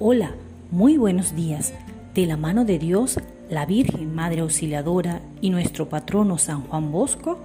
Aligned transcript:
Hola, 0.00 0.30
muy 0.70 0.96
buenos 0.96 1.34
días. 1.34 1.74
De 2.14 2.24
la 2.24 2.36
mano 2.36 2.64
de 2.64 2.78
Dios, 2.78 3.18
la 3.50 3.66
Virgen 3.66 4.14
Madre 4.14 4.42
Auxiliadora 4.42 5.22
y 5.40 5.50
nuestro 5.50 5.88
patrono 5.88 6.38
San 6.38 6.60
Juan 6.62 6.92
Bosco, 6.92 7.40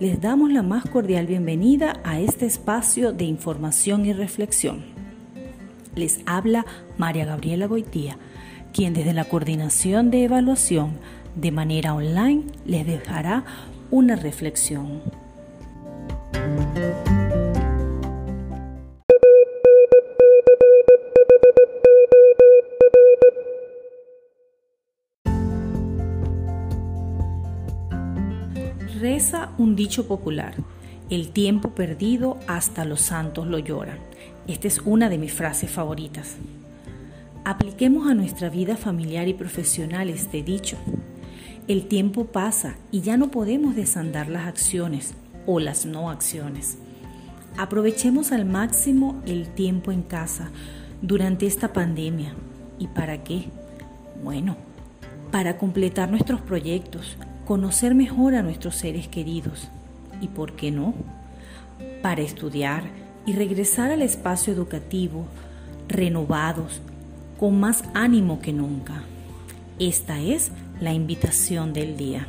les 0.00 0.18
damos 0.18 0.50
la 0.50 0.62
más 0.62 0.86
cordial 0.86 1.26
bienvenida 1.26 2.00
a 2.04 2.18
este 2.18 2.46
espacio 2.46 3.12
de 3.12 3.24
información 3.24 4.06
y 4.06 4.14
reflexión. 4.14 4.86
Les 5.96 6.20
habla 6.24 6.64
María 6.96 7.26
Gabriela 7.26 7.66
Goitía, 7.66 8.16
quien 8.72 8.94
desde 8.94 9.12
la 9.12 9.26
coordinación 9.26 10.10
de 10.10 10.24
evaluación 10.24 10.92
de 11.34 11.50
manera 11.50 11.92
online 11.92 12.44
les 12.64 12.86
dejará 12.86 13.44
una 13.90 14.16
reflexión. 14.16 15.02
Reza 28.98 29.50
un 29.58 29.76
dicho 29.76 30.08
popular, 30.08 30.54
el 31.08 31.28
tiempo 31.28 31.70
perdido 31.70 32.36
hasta 32.48 32.84
los 32.84 33.00
santos 33.00 33.46
lo 33.46 33.60
lloran. 33.60 33.98
Esta 34.48 34.66
es 34.66 34.80
una 34.84 35.08
de 35.08 35.18
mis 35.18 35.32
frases 35.32 35.70
favoritas. 35.70 36.34
Apliquemos 37.44 38.10
a 38.10 38.14
nuestra 38.14 38.48
vida 38.48 38.76
familiar 38.76 39.28
y 39.28 39.34
profesional 39.34 40.10
este 40.10 40.42
dicho. 40.42 40.76
El 41.68 41.86
tiempo 41.86 42.24
pasa 42.24 42.74
y 42.90 43.02
ya 43.02 43.16
no 43.16 43.30
podemos 43.30 43.76
desandar 43.76 44.28
las 44.28 44.48
acciones 44.48 45.14
o 45.46 45.60
las 45.60 45.86
no 45.86 46.10
acciones. 46.10 46.78
Aprovechemos 47.56 48.32
al 48.32 48.46
máximo 48.46 49.22
el 49.26 49.48
tiempo 49.48 49.92
en 49.92 50.02
casa 50.02 50.50
durante 51.02 51.46
esta 51.46 51.72
pandemia. 51.72 52.34
¿Y 52.80 52.88
para 52.88 53.22
qué? 53.22 53.44
Bueno, 54.24 54.56
para 55.30 55.58
completar 55.58 56.10
nuestros 56.10 56.40
proyectos, 56.40 57.16
conocer 57.46 57.94
mejor 57.94 58.34
a 58.34 58.42
nuestros 58.42 58.76
seres 58.76 59.08
queridos 59.08 59.68
y, 60.20 60.28
¿por 60.28 60.54
qué 60.54 60.70
no?, 60.70 60.94
para 62.02 62.22
estudiar 62.22 62.84
y 63.26 63.32
regresar 63.32 63.90
al 63.90 64.02
espacio 64.02 64.52
educativo 64.52 65.26
renovados, 65.88 66.80
con 67.38 67.60
más 67.60 67.84
ánimo 67.94 68.40
que 68.40 68.52
nunca. 68.52 69.02
Esta 69.78 70.20
es 70.20 70.50
la 70.80 70.92
invitación 70.92 71.72
del 71.72 71.96
día. 71.96 72.26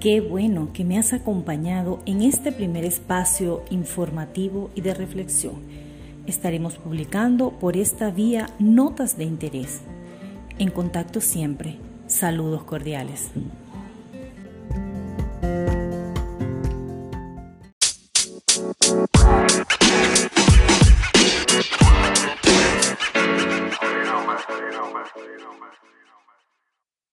Qué 0.00 0.20
bueno 0.20 0.68
que 0.72 0.84
me 0.84 0.96
has 0.96 1.12
acompañado 1.12 1.98
en 2.06 2.22
este 2.22 2.52
primer 2.52 2.84
espacio 2.84 3.64
informativo 3.68 4.70
y 4.76 4.80
de 4.80 4.94
reflexión. 4.94 5.56
Estaremos 6.24 6.76
publicando 6.76 7.50
por 7.50 7.76
esta 7.76 8.12
vía 8.12 8.46
notas 8.60 9.18
de 9.18 9.24
interés. 9.24 9.80
En 10.60 10.70
contacto 10.70 11.20
siempre. 11.20 11.78
Saludos 12.06 12.62
cordiales. 12.62 13.32